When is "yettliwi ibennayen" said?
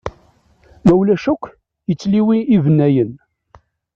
1.89-3.11